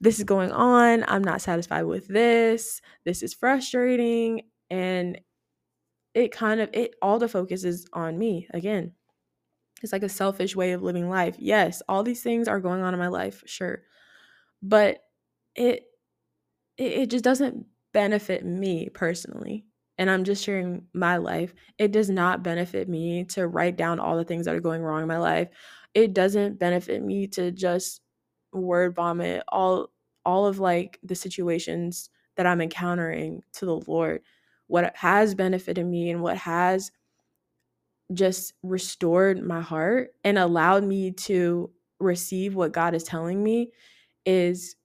This 0.00 0.18
is 0.18 0.24
going 0.24 0.52
on. 0.52 1.04
I'm 1.08 1.24
not 1.24 1.42
satisfied 1.42 1.84
with 1.84 2.08
this. 2.08 2.80
This 3.04 3.22
is 3.22 3.34
frustrating. 3.34 4.42
And 4.70 5.20
it 6.14 6.32
kind 6.32 6.60
of 6.60 6.70
it 6.72 6.94
all 7.02 7.18
the 7.18 7.28
focus 7.28 7.64
is 7.64 7.86
on 7.92 8.18
me 8.18 8.48
again. 8.52 8.92
It's 9.82 9.92
like 9.92 10.02
a 10.02 10.08
selfish 10.08 10.54
way 10.56 10.72
of 10.72 10.82
living 10.82 11.08
life. 11.08 11.36
Yes, 11.38 11.82
all 11.88 12.02
these 12.02 12.22
things 12.22 12.48
are 12.48 12.60
going 12.60 12.82
on 12.82 12.94
in 12.94 13.00
my 13.00 13.08
life, 13.08 13.42
sure. 13.46 13.82
But 14.62 15.04
it 15.54 15.84
it, 16.78 16.92
it 16.92 17.10
just 17.10 17.24
doesn't 17.24 17.66
benefit 17.92 18.44
me 18.44 18.88
personally 18.90 19.66
and 20.00 20.10
I'm 20.10 20.24
just 20.24 20.42
sharing 20.42 20.86
my 20.94 21.18
life, 21.18 21.54
it 21.76 21.92
does 21.92 22.08
not 22.08 22.42
benefit 22.42 22.88
me 22.88 23.24
to 23.24 23.46
write 23.46 23.76
down 23.76 24.00
all 24.00 24.16
the 24.16 24.24
things 24.24 24.46
that 24.46 24.54
are 24.54 24.60
going 24.60 24.80
wrong 24.80 25.02
in 25.02 25.08
my 25.08 25.18
life. 25.18 25.48
It 25.92 26.14
doesn't 26.14 26.58
benefit 26.58 27.02
me 27.02 27.26
to 27.28 27.52
just 27.52 28.00
word 28.50 28.94
vomit 28.94 29.44
all 29.48 29.90
all 30.24 30.46
of 30.46 30.58
like 30.58 30.98
the 31.02 31.14
situations 31.14 32.08
that 32.36 32.46
I'm 32.46 32.62
encountering 32.62 33.42
to 33.54 33.66
the 33.66 33.76
Lord. 33.86 34.22
What 34.70 34.96
has 34.96 35.34
benefited 35.34 35.84
me 35.84 36.10
and 36.10 36.22
what 36.22 36.36
has 36.36 36.92
just 38.14 38.54
restored 38.62 39.42
my 39.42 39.60
heart 39.60 40.10
and 40.22 40.38
allowed 40.38 40.84
me 40.84 41.10
to 41.10 41.70
receive 41.98 42.54
what 42.54 42.72
God 42.72 42.94
is 42.94 43.02
telling 43.02 43.42
me 43.42 43.72
is 44.24 44.76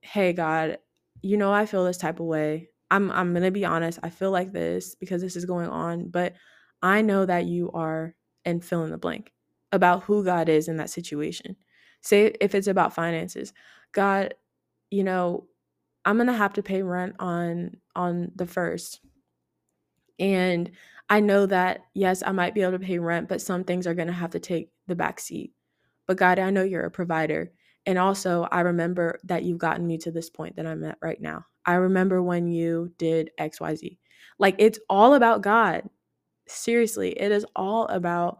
hey 0.00 0.32
God, 0.32 0.78
you 1.20 1.36
know 1.36 1.52
I 1.52 1.66
feel 1.66 1.84
this 1.84 1.98
type 1.98 2.20
of 2.20 2.26
way. 2.26 2.70
I'm 2.90 3.10
I'm 3.10 3.32
going 3.32 3.42
to 3.42 3.50
be 3.50 3.66
honest, 3.66 3.98
I 4.02 4.08
feel 4.08 4.30
like 4.30 4.52
this 4.52 4.94
because 4.94 5.20
this 5.20 5.36
is 5.36 5.44
going 5.44 5.68
on, 5.68 6.08
but 6.08 6.32
I 6.82 7.02
know 7.02 7.26
that 7.26 7.44
you 7.44 7.70
are 7.72 8.14
and 8.46 8.64
fill 8.64 8.84
in 8.84 8.90
the 8.90 8.98
blank 8.98 9.30
about 9.72 10.04
who 10.04 10.24
God 10.24 10.48
is 10.48 10.68
in 10.68 10.78
that 10.78 10.90
situation. 10.90 11.56
Say 12.00 12.32
if 12.40 12.54
it's 12.54 12.66
about 12.66 12.94
finances, 12.94 13.52
God, 13.92 14.34
you 14.90 15.04
know, 15.04 15.48
I'm 16.04 16.16
going 16.16 16.28
to 16.28 16.32
have 16.32 16.54
to 16.54 16.62
pay 16.62 16.82
rent 16.82 17.16
on 17.18 17.76
on 17.94 18.32
the 18.36 18.46
first. 18.46 19.00
And 20.18 20.70
I 21.08 21.20
know 21.20 21.46
that 21.46 21.80
yes, 21.94 22.22
I 22.24 22.32
might 22.32 22.54
be 22.54 22.62
able 22.62 22.72
to 22.72 22.78
pay 22.78 22.98
rent, 22.98 23.28
but 23.28 23.40
some 23.40 23.64
things 23.64 23.86
are 23.86 23.94
going 23.94 24.08
to 24.08 24.12
have 24.12 24.30
to 24.30 24.40
take 24.40 24.70
the 24.86 24.94
back 24.94 25.20
seat. 25.20 25.52
But 26.06 26.16
God, 26.16 26.38
I 26.38 26.50
know 26.50 26.62
you're 26.62 26.84
a 26.84 26.90
provider. 26.90 27.52
And 27.86 27.98
also, 27.98 28.48
I 28.50 28.60
remember 28.60 29.18
that 29.24 29.42
you've 29.42 29.58
gotten 29.58 29.86
me 29.86 29.98
to 29.98 30.10
this 30.10 30.30
point 30.30 30.56
that 30.56 30.66
I'm 30.66 30.84
at 30.84 30.98
right 31.02 31.20
now. 31.20 31.44
I 31.66 31.74
remember 31.74 32.22
when 32.22 32.48
you 32.48 32.92
did 32.98 33.30
XYZ. 33.38 33.98
Like 34.38 34.56
it's 34.58 34.78
all 34.88 35.14
about 35.14 35.42
God. 35.42 35.88
Seriously, 36.46 37.10
it 37.10 37.32
is 37.32 37.46
all 37.56 37.86
about 37.86 38.38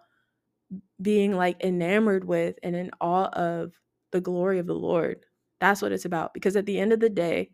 being 1.00 1.34
like 1.34 1.62
enamored 1.62 2.24
with 2.24 2.58
and 2.62 2.74
in 2.74 2.90
awe 3.00 3.28
of 3.28 3.72
the 4.12 4.20
glory 4.20 4.58
of 4.58 4.66
the 4.66 4.74
Lord. 4.74 5.24
That's 5.60 5.82
what 5.82 5.92
it's 5.92 6.04
about. 6.04 6.34
Because 6.34 6.56
at 6.56 6.66
the 6.66 6.78
end 6.78 6.92
of 6.92 7.00
the 7.00 7.10
day, 7.10 7.50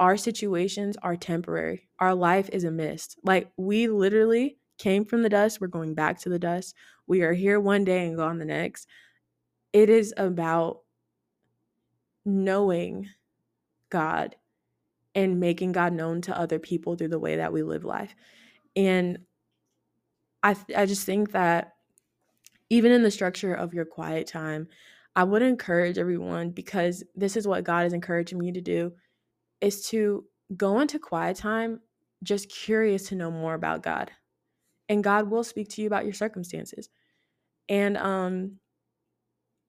our 0.00 0.16
situations 0.16 0.96
are 1.02 1.14
temporary. 1.14 1.86
Our 1.98 2.14
life 2.14 2.48
is 2.52 2.64
a 2.64 2.70
mist. 2.70 3.18
Like 3.22 3.52
we 3.58 3.86
literally 3.86 4.56
came 4.78 5.04
from 5.04 5.22
the 5.22 5.28
dust, 5.28 5.60
we're 5.60 5.66
going 5.66 5.94
back 5.94 6.18
to 6.20 6.30
the 6.30 6.38
dust. 6.38 6.74
We 7.06 7.20
are 7.20 7.34
here 7.34 7.60
one 7.60 7.84
day 7.84 8.06
and 8.06 8.16
gone 8.16 8.38
the 8.38 8.46
next. 8.46 8.88
It 9.74 9.90
is 9.90 10.14
about 10.16 10.80
knowing 12.24 13.08
God 13.90 14.36
and 15.14 15.38
making 15.38 15.72
God 15.72 15.92
known 15.92 16.22
to 16.22 16.38
other 16.38 16.58
people 16.58 16.96
through 16.96 17.08
the 17.08 17.18
way 17.18 17.36
that 17.36 17.52
we 17.52 17.62
live 17.62 17.84
life. 17.84 18.14
And 18.74 19.18
I 20.42 20.56
I 20.74 20.86
just 20.86 21.04
think 21.04 21.32
that 21.32 21.74
even 22.70 22.90
in 22.90 23.02
the 23.02 23.10
structure 23.10 23.52
of 23.52 23.74
your 23.74 23.84
quiet 23.84 24.26
time, 24.26 24.68
I 25.14 25.24
would 25.24 25.42
encourage 25.42 25.98
everyone 25.98 26.50
because 26.50 27.04
this 27.14 27.36
is 27.36 27.46
what 27.46 27.64
God 27.64 27.84
is 27.84 27.92
encouraging 27.92 28.38
me 28.38 28.52
to 28.52 28.62
do 28.62 28.92
is 29.60 29.86
to 29.88 30.24
go 30.56 30.80
into 30.80 30.98
quiet 30.98 31.36
time 31.36 31.80
just 32.22 32.50
curious 32.50 33.08
to 33.08 33.14
know 33.14 33.30
more 33.30 33.54
about 33.54 33.82
God. 33.82 34.10
And 34.88 35.04
God 35.04 35.30
will 35.30 35.44
speak 35.44 35.68
to 35.70 35.80
you 35.80 35.86
about 35.86 36.04
your 36.04 36.14
circumstances. 36.14 36.88
And 37.68 37.96
um 37.96 38.58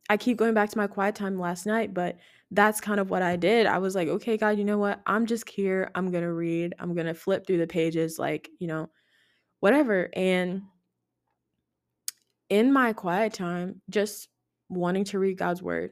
I 0.10 0.18
keep 0.18 0.36
going 0.36 0.54
back 0.54 0.70
to 0.72 0.78
my 0.78 0.88
quiet 0.88 1.16
time 1.16 1.40
last 1.40 1.66
night, 1.66 1.94
but 1.94 2.18
that's 2.52 2.82
kind 2.82 3.00
of 3.00 3.10
what 3.10 3.22
I 3.22 3.38
did. 3.38 3.66
I 3.66 3.78
was 3.78 3.96
like, 3.96 4.10
okay, 4.10 4.36
God, 4.36 4.58
you 4.58 4.66
know 4.66 4.78
what? 4.78 5.02
I'm 5.06 5.26
just 5.26 5.48
here. 5.48 5.90
I'm 5.96 6.12
going 6.12 6.26
to 6.26 6.34
read. 6.34 6.74
I'm 6.80 6.94
going 6.94 7.06
to 7.06 7.14
flip 7.14 7.48
through 7.48 7.60
the 7.60 7.68
pages, 7.68 8.20
like, 8.20 8.50
you 8.60 8.68
know, 8.68 8.90
whatever. 9.62 10.10
And 10.14 10.64
in 12.50 12.74
my 12.74 12.92
quiet 12.92 13.32
time, 13.32 13.82
just 13.90 14.28
wanting 14.68 15.06
to 15.06 15.20
read 15.20 15.38
God's 15.38 15.62
word 15.62 15.92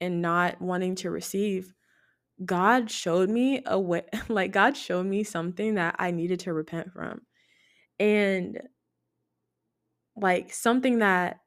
and 0.00 0.22
not 0.22 0.58
wanting 0.62 0.94
to 0.96 1.10
receive, 1.10 1.74
God 2.44 2.90
showed 2.90 3.30
me 3.30 3.62
a 3.66 3.78
way, 3.78 4.02
like, 4.28 4.52
God 4.52 4.76
showed 4.76 5.06
me 5.06 5.24
something 5.24 5.74
that 5.76 5.96
I 5.98 6.10
needed 6.10 6.40
to 6.40 6.52
repent 6.52 6.92
from. 6.92 7.22
And 7.98 8.60
like 10.16 10.52
something 10.52 10.98
that 10.98 11.40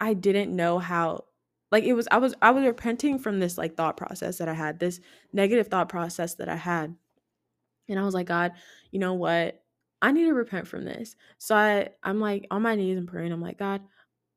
I 0.00 0.14
didn't 0.14 0.54
know 0.54 0.78
how 0.78 1.24
like 1.70 1.84
it 1.84 1.92
was 1.92 2.08
I 2.10 2.18
was 2.18 2.34
I 2.42 2.50
was 2.50 2.64
repenting 2.64 3.18
from 3.18 3.38
this 3.38 3.58
like 3.58 3.76
thought 3.76 3.96
process 3.96 4.38
that 4.38 4.48
I 4.48 4.54
had, 4.54 4.78
this 4.80 5.00
negative 5.32 5.68
thought 5.68 5.88
process 5.88 6.34
that 6.36 6.48
I 6.48 6.56
had. 6.56 6.96
And 7.88 7.98
I 7.98 8.04
was 8.04 8.14
like, 8.14 8.26
God, 8.26 8.52
you 8.90 8.98
know 8.98 9.14
what? 9.14 9.62
I 10.02 10.12
need 10.12 10.24
to 10.24 10.34
repent 10.34 10.66
from 10.66 10.84
this. 10.84 11.16
So 11.38 11.54
I 11.54 11.90
I'm 12.02 12.20
like 12.20 12.46
on 12.50 12.62
my 12.62 12.74
knees 12.74 12.98
and 12.98 13.08
praying. 13.08 13.32
I'm 13.32 13.42
like, 13.42 13.58
God, 13.58 13.82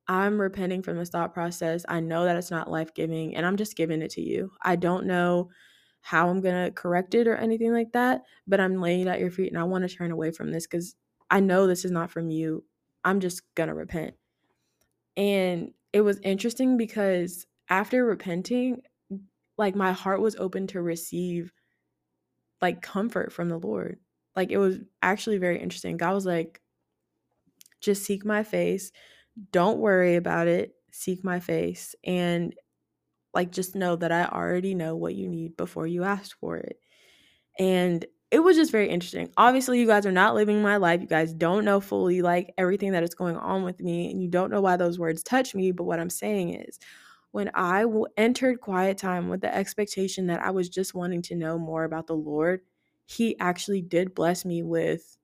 I'm 0.07 0.39
repenting 0.39 0.81
from 0.83 0.97
this 0.97 1.09
thought 1.09 1.33
process. 1.33 1.85
I 1.87 1.99
know 1.99 2.25
that 2.25 2.35
it's 2.35 2.51
not 2.51 2.69
life-giving 2.69 3.35
and 3.35 3.45
I'm 3.45 3.57
just 3.57 3.75
giving 3.75 4.01
it 4.01 4.11
to 4.11 4.21
you. 4.21 4.51
I 4.61 4.75
don't 4.75 5.05
know 5.05 5.49
how 6.01 6.29
I'm 6.29 6.41
going 6.41 6.65
to 6.65 6.71
correct 6.71 7.15
it 7.15 7.27
or 7.27 7.35
anything 7.35 7.71
like 7.71 7.93
that, 7.93 8.23
but 8.45 8.59
I'm 8.59 8.81
laying 8.81 9.01
it 9.01 9.07
at 9.07 9.21
your 9.21 9.31
feet 9.31 9.51
and 9.51 9.59
I 9.59 9.63
want 9.63 9.87
to 9.89 9.95
turn 9.95 10.11
away 10.11 10.31
from 10.31 10.51
this 10.51 10.67
cuz 10.67 10.95
I 11.29 11.39
know 11.39 11.65
this 11.65 11.85
is 11.85 11.91
not 11.91 12.11
from 12.11 12.29
you. 12.29 12.65
I'm 13.05 13.19
just 13.21 13.41
going 13.55 13.69
to 13.69 13.73
repent. 13.73 14.15
And 15.15 15.73
it 15.93 16.01
was 16.01 16.19
interesting 16.19 16.75
because 16.77 17.45
after 17.69 18.05
repenting, 18.05 18.81
like 19.57 19.75
my 19.75 19.93
heart 19.93 20.19
was 20.21 20.35
open 20.35 20.67
to 20.67 20.81
receive 20.81 21.53
like 22.61 22.81
comfort 22.81 23.31
from 23.31 23.49
the 23.49 23.59
Lord. 23.59 23.99
Like 24.35 24.51
it 24.51 24.57
was 24.57 24.79
actually 25.01 25.37
very 25.37 25.59
interesting. 25.61 25.97
God 25.97 26.13
was 26.13 26.25
like, 26.25 26.61
just 27.81 28.03
seek 28.03 28.25
my 28.25 28.43
face. 28.43 28.91
Don't 29.51 29.79
worry 29.79 30.15
about 30.15 30.47
it. 30.47 30.75
Seek 30.91 31.23
my 31.23 31.39
face. 31.39 31.95
And 32.03 32.55
like 33.33 33.51
just 33.51 33.75
know 33.75 33.95
that 33.97 34.11
I 34.11 34.25
already 34.25 34.75
know 34.75 34.95
what 34.95 35.15
you 35.15 35.29
need 35.29 35.57
before 35.57 35.87
you 35.87 36.03
ask 36.03 36.37
for 36.39 36.57
it. 36.57 36.79
And 37.59 38.05
it 38.31 38.39
was 38.39 38.57
just 38.57 38.71
very 38.71 38.89
interesting. 38.89 39.31
Obviously, 39.37 39.79
you 39.79 39.87
guys 39.87 40.05
are 40.05 40.11
not 40.11 40.35
living 40.35 40.61
my 40.61 40.77
life. 40.77 41.01
You 41.01 41.07
guys 41.07 41.33
don't 41.33 41.65
know 41.65 41.81
fully 41.81 42.21
like 42.21 42.53
everything 42.57 42.93
that 42.93 43.03
is 43.03 43.15
going 43.15 43.37
on 43.37 43.63
with 43.63 43.79
me, 43.81 44.11
and 44.11 44.21
you 44.21 44.29
don't 44.29 44.51
know 44.51 44.61
why 44.61 44.77
those 44.77 44.99
words 44.99 45.23
touch 45.23 45.55
me. 45.55 45.71
But 45.71 45.85
what 45.85 45.99
I'm 45.99 46.09
saying 46.09 46.55
is, 46.55 46.79
when 47.31 47.51
I 47.55 47.83
w- 47.83 48.07
entered 48.17 48.61
quiet 48.61 48.97
time 48.97 49.29
with 49.29 49.41
the 49.41 49.55
expectation 49.55 50.27
that 50.27 50.41
I 50.41 50.51
was 50.51 50.69
just 50.69 50.95
wanting 50.95 51.21
to 51.23 51.35
know 51.35 51.59
more 51.59 51.83
about 51.85 52.07
the 52.07 52.15
Lord, 52.15 52.61
He 53.05 53.39
actually 53.39 53.81
did 53.83 54.15
bless 54.15 54.45
me 54.45 54.63
with 54.63 55.17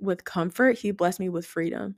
with 0.00 0.24
comfort. 0.24 0.78
He 0.78 0.90
blessed 0.90 1.20
me 1.20 1.28
with 1.28 1.46
freedom, 1.46 1.96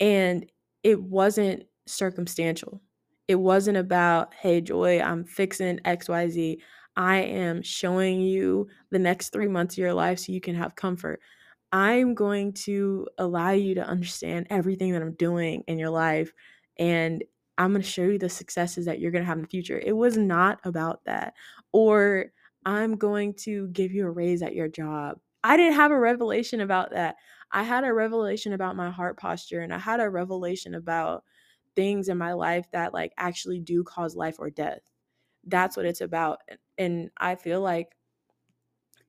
and 0.00 0.50
it 0.82 1.00
wasn't 1.00 1.64
circumstantial. 1.86 2.80
It 3.28 3.36
wasn't 3.36 3.76
about, 3.76 4.34
hey, 4.34 4.60
Joy, 4.60 5.00
I'm 5.00 5.24
fixing 5.24 5.78
XYZ. 5.78 6.58
I 6.96 7.18
am 7.18 7.62
showing 7.62 8.20
you 8.20 8.66
the 8.90 8.98
next 8.98 9.28
three 9.30 9.46
months 9.46 9.74
of 9.74 9.78
your 9.78 9.94
life 9.94 10.18
so 10.18 10.32
you 10.32 10.40
can 10.40 10.56
have 10.56 10.74
comfort. 10.74 11.20
I'm 11.72 12.14
going 12.14 12.52
to 12.54 13.06
allow 13.18 13.50
you 13.50 13.76
to 13.76 13.86
understand 13.86 14.48
everything 14.50 14.92
that 14.92 15.02
I'm 15.02 15.14
doing 15.14 15.62
in 15.68 15.78
your 15.78 15.90
life. 15.90 16.32
And 16.78 17.22
I'm 17.58 17.70
going 17.70 17.82
to 17.82 17.88
show 17.88 18.02
you 18.02 18.18
the 18.18 18.28
successes 18.28 18.86
that 18.86 18.98
you're 18.98 19.12
going 19.12 19.22
to 19.22 19.28
have 19.28 19.36
in 19.36 19.42
the 19.42 19.48
future. 19.48 19.78
It 19.78 19.92
was 19.92 20.16
not 20.16 20.58
about 20.64 21.04
that. 21.04 21.34
Or 21.72 22.32
I'm 22.66 22.96
going 22.96 23.34
to 23.34 23.68
give 23.68 23.92
you 23.92 24.06
a 24.06 24.10
raise 24.10 24.42
at 24.42 24.54
your 24.54 24.68
job. 24.68 25.20
I 25.42 25.56
didn't 25.56 25.74
have 25.74 25.90
a 25.90 25.98
revelation 25.98 26.60
about 26.60 26.90
that. 26.90 27.16
I 27.52 27.62
had 27.62 27.84
a 27.84 27.92
revelation 27.92 28.52
about 28.52 28.76
my 28.76 28.90
heart 28.90 29.18
posture 29.18 29.60
and 29.60 29.72
I 29.74 29.78
had 29.78 30.00
a 30.00 30.10
revelation 30.10 30.74
about 30.74 31.24
things 31.76 32.08
in 32.08 32.18
my 32.18 32.32
life 32.34 32.66
that 32.72 32.92
like 32.92 33.12
actually 33.16 33.60
do 33.60 33.84
cause 33.84 34.16
life 34.16 34.36
or 34.38 34.50
death 34.50 34.80
that's 35.46 35.76
what 35.76 35.86
it's 35.86 36.02
about. 36.02 36.40
And 36.78 37.10
I 37.16 37.34
feel 37.36 37.62
like 37.62 37.96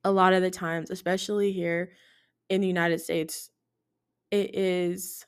a 0.04 0.12
lot 0.12 0.32
of 0.32 0.42
the 0.42 0.50
times, 0.50 0.90
especially 0.90 1.52
here 1.52 1.92
in 2.48 2.60
the 2.60 2.66
United 2.66 3.00
States, 3.00 3.50
it 4.30 4.54
is 4.54 5.26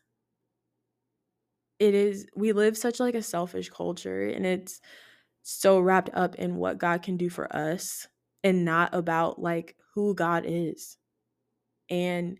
it 1.78 1.94
is 1.94 2.26
we 2.36 2.52
live 2.52 2.76
such 2.76 3.00
like 3.00 3.14
a 3.14 3.22
selfish 3.22 3.68
culture 3.70 4.28
and 4.28 4.46
it's 4.46 4.80
so 5.42 5.80
wrapped 5.80 6.10
up 6.14 6.36
in 6.36 6.56
what 6.56 6.78
God 6.78 7.02
can 7.02 7.16
do 7.16 7.30
for 7.30 7.54
us 7.56 8.08
and 8.44 8.64
not 8.64 8.94
about 8.94 9.40
like 9.40 9.76
who 9.94 10.14
God 10.14 10.44
is. 10.46 10.96
And 11.90 12.38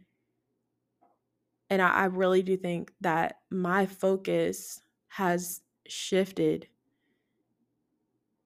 and 1.70 1.80
I, 1.80 1.90
I 1.90 2.04
really 2.06 2.42
do 2.42 2.56
think 2.56 2.92
that 3.00 3.38
my 3.50 3.86
focus 3.86 4.80
has 5.08 5.62
shifted 5.86 6.68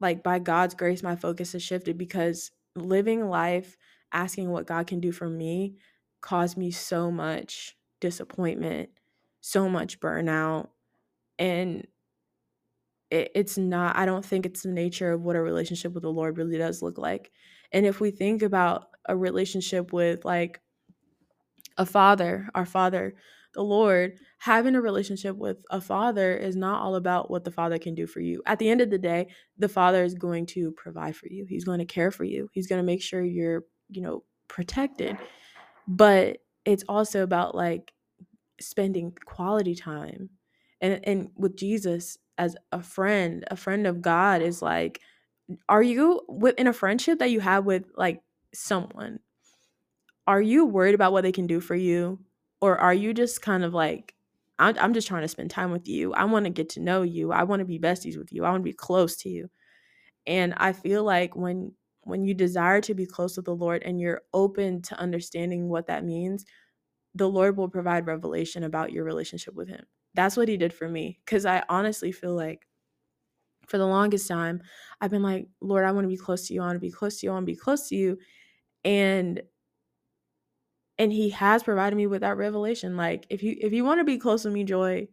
like 0.00 0.23
by 0.23 0.38
God's 0.38 0.75
grace, 0.75 1.03
my 1.03 1.17
focus 1.17 1.53
has 1.53 1.62
shifted 1.62 1.99
because 1.99 2.50
living 2.77 3.29
life 3.29 3.77
asking 4.12 4.50
what 4.50 4.67
God 4.67 4.87
can 4.87 5.00
do 5.00 5.12
for 5.12 5.29
me 5.29 5.77
caused 6.21 6.57
me 6.57 6.71
so 6.71 7.11
much 7.11 7.77
disappointment, 8.00 8.91
so 9.41 9.69
much 9.69 9.99
burnout. 10.00 10.69
And 11.38 11.87
it, 13.11 13.33
it's 13.35 13.59
not, 13.59 13.97
I 13.97 14.07
don't 14.07 14.25
think 14.25 14.47
it's 14.47 14.62
the 14.62 14.71
nature 14.71 15.12
of 15.12 15.23
what 15.23 15.37
a 15.37 15.41
relationship 15.41 15.93
with 15.93 16.03
the 16.03 16.12
Lord 16.12 16.38
really 16.38 16.59
does 16.59 16.83
look 16.83 16.99
like. 16.99 17.33
And 17.73 17.85
if 17.85 18.00
we 18.00 18.11
think 18.11 18.43
about 18.43 18.88
a 19.09 19.17
relationship 19.17 19.93
with 19.93 20.25
like 20.25 20.61
a 21.77 21.87
father, 21.87 22.49
our 22.55 22.67
father, 22.67 23.15
the 23.55 23.62
Lord, 23.62 24.19
having 24.38 24.75
a 24.75 24.81
relationship 24.81 25.37
with 25.37 25.65
a 25.71 25.81
father 25.81 26.37
is 26.37 26.55
not 26.55 26.83
all 26.83 26.95
about 26.95 27.31
what 27.31 27.45
the 27.45 27.50
father 27.50 27.79
can 27.79 27.95
do 27.95 28.07
for 28.07 28.21
you. 28.21 28.43
At 28.47 28.59
the 28.59 28.69
end 28.69 28.81
of 28.81 28.91
the 28.91 28.99
day, 28.99 29.29
the 29.57 29.69
father 29.69 30.05
is 30.05 30.15
going 30.15 30.47
to 30.47 30.73
provide 30.73 31.17
for 31.17 31.29
you. 31.29 31.47
He's 31.49 31.65
going 31.65 31.79
to 31.79 31.87
care 31.87 32.11
for 32.11 32.25
you. 32.25 32.50
He's 32.53 32.67
going 32.67 32.81
to 32.81 32.87
make 32.87 33.03
sure 33.03 33.23
you're, 33.23 33.65
you 33.88 34.03
know, 34.03 34.23
protected. 34.49 35.17
But 35.87 36.38
it's 36.65 36.85
also 36.88 37.23
about 37.23 37.55
like 37.55 37.93
spending 38.61 39.12
quality 39.25 39.75
time. 39.75 40.31
And 40.81 41.00
and 41.05 41.31
with 41.37 41.57
Jesus 41.57 42.19
as 42.37 42.57
a 42.71 42.83
friend, 42.83 43.45
a 43.50 43.57
friend 43.57 43.87
of 43.87 44.03
God 44.03 44.43
is 44.43 44.62
like 44.62 45.00
are 45.69 45.83
you 45.83 46.21
in 46.59 46.67
a 46.67 46.73
friendship 46.73 47.19
that 47.21 47.31
you 47.31 47.41
have 47.41 47.65
with 47.65 47.85
like 47.97 48.21
someone. 48.55 49.21
Are 50.26 50.40
you 50.40 50.67
worried 50.67 50.95
about 50.95 51.12
what 51.12 51.23
they 51.23 51.33
can 51.33 51.47
do 51.47 51.61
for 51.61 51.75
you? 51.75 52.21
Or 52.61 52.76
are 52.78 52.95
you 52.95 53.14
just 53.14 53.40
kind 53.40 53.64
of 53.64 53.73
like 53.75 54.14
i'm, 54.59 54.76
I'm 54.78 54.95
just 54.95 55.09
trying 55.09 55.23
to 55.23 55.28
spend 55.28 55.50
time 55.50 55.71
with 55.71 55.88
you. 55.88 56.12
I 56.14 56.25
want 56.25 56.45
to 56.47 56.50
get 56.50 56.71
to 56.71 56.81
know 56.81 57.02
you. 57.02 57.33
I 57.33 57.45
want 57.45 57.61
to 57.61 57.67
be 57.67 57.78
besties 57.78 58.19
with 58.19 58.33
you. 58.33 58.45
I 58.45 58.50
want 58.50 58.62
to 58.62 58.71
be 58.71 58.73
close 58.73 59.17
to 59.19 59.28
you. 59.28 59.50
And 60.26 60.55
i 60.57 60.73
feel 60.73 61.05
like 61.05 61.37
when 61.37 61.73
when 62.02 62.25
you 62.25 62.35
desire 62.35 62.81
to 62.81 62.95
be 62.95 63.07
close 63.07 63.37
with 63.37 63.47
the 63.47 63.55
lord 63.55 63.83
and 63.83 64.00
you're 64.00 64.23
open 64.33 64.81
to 64.83 64.99
understanding 64.99 65.69
what 65.69 65.87
that 65.87 66.05
means 66.05 66.45
the 67.14 67.28
lord 67.28 67.57
will 67.57 67.69
provide 67.69 68.07
revelation 68.07 68.64
about 68.64 68.93
your 68.93 69.05
relationship 69.05 69.55
with 69.55 69.69
him. 69.69 69.85
That's 70.14 70.37
what 70.37 70.49
he 70.49 70.57
did 70.57 70.73
for 70.73 70.88
me 70.88 71.21
because 71.25 71.47
i 71.47 71.62
honestly 71.69 72.12
feel 72.12 72.35
like 72.35 72.67
for 73.67 73.78
the 73.78 73.87
longest 73.87 74.28
time 74.28 74.62
i've 75.00 75.11
been 75.11 75.23
like 75.23 75.47
lord 75.61 75.85
i 75.85 75.93
want 75.93 76.05
to 76.05 76.09
be 76.09 76.17
close 76.17 76.47
to 76.49 76.55
you. 76.55 76.62
I 76.62 76.67
want 76.67 76.76
to 76.76 76.81
be 76.81 76.90
close 76.90 77.19
to 77.21 77.26
you. 77.26 77.33
I 77.33 77.35
want 77.35 77.45
to 77.47 77.52
be 77.52 77.57
close 77.57 77.88
to 77.88 77.97
you 77.97 78.19
and 78.85 79.43
and 80.99 81.13
he 81.13 81.31
has 81.31 81.63
provided 81.63 81.97
me 81.97 82.07
with 82.07 82.23
that 82.23 82.37
revelation 82.37 82.97
like 82.97 83.27
if 83.31 83.43
you 83.43 83.57
if 83.61 83.73
you 83.73 83.85
want 83.85 84.01
to 84.01 84.05
be 84.05 84.19
close 84.19 84.45
with 84.45 84.55
me 84.55 84.65
joy 84.65 85.07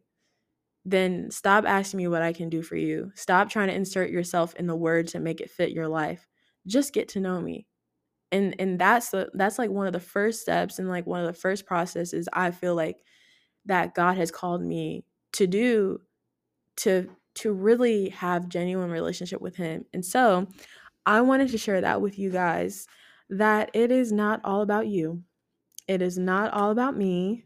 then 0.86 1.32
stop 1.32 1.66
asking 1.66 1.98
me 1.98 2.08
what 2.08 2.22
i 2.22 2.32
can 2.32 2.50
do 2.50 2.62
for 2.62 2.76
you. 2.76 3.12
Stop 3.16 3.50
trying 3.50 3.68
to 3.68 3.76
insert 3.76 4.12
yourself 4.12 4.56
in 4.56 4.68
the 4.68 4.76
word 4.76 5.08
to 5.10 5.20
make 5.20 5.42
it 5.42 5.50
fit 5.50 5.72
your 5.72 5.88
life. 5.88 6.28
Just 6.68 6.94
get 6.94 7.10
to 7.10 7.20
know 7.20 7.42
me. 7.42 7.66
And 8.32 8.56
and 8.60 8.80
that's 8.80 9.10
the 9.10 9.30
that's 9.34 9.60
like 9.60 9.70
one 9.70 9.88
of 9.88 9.94
the 9.94 10.00
first 10.00 10.42
steps 10.42 10.80
and 10.80 10.90
like 10.90 11.08
one 11.08 11.22
of 11.22 11.28
the 11.28 11.34
first 11.34 11.66
processes 11.66 12.28
i 12.34 12.52
feel 12.52 12.76
like 12.76 12.98
that 13.66 13.96
god 13.96 14.18
has 14.18 14.32
called 14.32 14.62
me 14.64 15.06
to 15.34 15.48
do 15.48 16.02
to 16.78 17.10
to 17.36 17.54
really 17.54 18.10
have 18.10 18.50
genuine 18.50 18.90
relationship 18.92 19.42
with 19.42 19.56
him. 19.56 19.86
And 19.94 20.06
so 20.06 20.48
i 21.06 21.22
wanted 21.22 21.50
to 21.50 21.58
share 21.58 21.82
that 21.82 22.02
with 22.02 22.20
you 22.20 22.32
guys 22.32 22.88
that 23.30 23.72
it 23.74 23.92
is 23.92 24.12
not 24.12 24.42
all 24.44 24.62
about 24.62 24.88
you 24.88 25.24
it 25.88 26.02
is 26.02 26.18
not 26.18 26.52
all 26.54 26.72
about 26.72 26.98
me. 26.98 27.46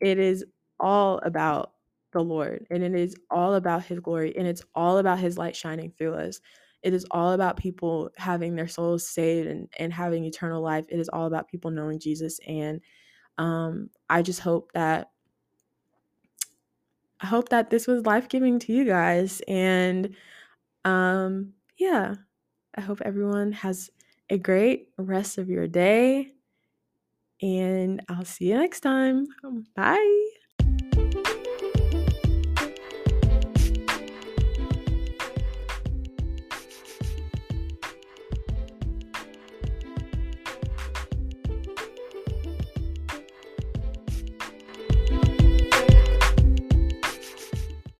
It 0.00 0.18
is 0.18 0.44
all 0.78 1.18
about 1.18 1.72
the 2.12 2.22
Lord 2.22 2.66
and 2.70 2.82
it 2.82 2.94
is 2.94 3.16
all 3.30 3.54
about 3.54 3.84
his 3.84 4.00
glory 4.00 4.36
and 4.36 4.46
it's 4.46 4.62
all 4.74 4.98
about 4.98 5.18
his 5.18 5.38
light 5.38 5.56
shining 5.56 5.92
through 5.96 6.14
us. 6.14 6.40
It 6.82 6.92
is 6.92 7.06
all 7.10 7.32
about 7.32 7.56
people 7.56 8.10
having 8.16 8.54
their 8.54 8.68
souls 8.68 9.06
saved 9.06 9.48
and, 9.48 9.68
and 9.78 9.92
having 9.92 10.24
eternal 10.24 10.60
life. 10.60 10.84
It 10.88 10.98
is 10.98 11.08
all 11.08 11.26
about 11.26 11.48
people 11.48 11.70
knowing 11.70 12.00
Jesus. 12.00 12.40
And 12.46 12.80
um, 13.38 13.88
I 14.10 14.20
just 14.20 14.40
hope 14.40 14.72
that 14.74 15.10
I 17.20 17.26
hope 17.26 17.50
that 17.50 17.70
this 17.70 17.86
was 17.86 18.04
life 18.04 18.28
giving 18.28 18.58
to 18.58 18.72
you 18.72 18.84
guys. 18.84 19.40
And 19.46 20.16
um, 20.84 21.52
yeah, 21.78 22.16
I 22.74 22.80
hope 22.80 23.00
everyone 23.02 23.52
has 23.52 23.90
a 24.32 24.38
great 24.38 24.88
rest 24.98 25.38
of 25.38 25.50
your 25.50 25.68
day 25.68 26.32
and 27.40 28.00
I'll 28.08 28.24
see 28.24 28.46
you 28.46 28.54
next 28.58 28.80
time. 28.80 29.26
Bye. 29.74 30.31